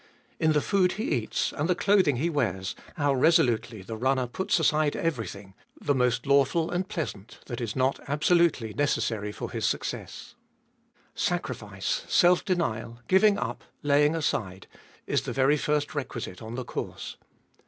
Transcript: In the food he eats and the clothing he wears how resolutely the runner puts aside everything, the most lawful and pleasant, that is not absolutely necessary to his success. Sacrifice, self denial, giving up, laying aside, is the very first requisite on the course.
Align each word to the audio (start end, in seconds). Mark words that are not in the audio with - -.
In 0.39 0.53
the 0.53 0.61
food 0.61 0.93
he 0.93 1.11
eats 1.11 1.53
and 1.53 1.69
the 1.69 1.75
clothing 1.75 2.15
he 2.15 2.27
wears 2.27 2.73
how 2.95 3.13
resolutely 3.13 3.83
the 3.83 3.95
runner 3.95 4.25
puts 4.25 4.59
aside 4.59 4.95
everything, 4.95 5.53
the 5.79 5.93
most 5.93 6.25
lawful 6.25 6.71
and 6.71 6.89
pleasant, 6.89 7.37
that 7.45 7.61
is 7.61 7.75
not 7.75 7.99
absolutely 8.07 8.73
necessary 8.73 9.31
to 9.33 9.45
his 9.49 9.63
success. 9.63 10.33
Sacrifice, 11.13 12.03
self 12.07 12.43
denial, 12.43 12.99
giving 13.07 13.37
up, 13.37 13.63
laying 13.83 14.15
aside, 14.15 14.65
is 15.05 15.21
the 15.21 15.33
very 15.33 15.55
first 15.55 15.93
requisite 15.93 16.41
on 16.41 16.55
the 16.55 16.65
course. 16.65 17.17